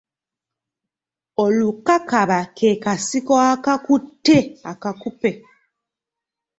[1.43, 4.37] Olukakaba ke kasiko akakutte
[4.71, 5.31] akakupe.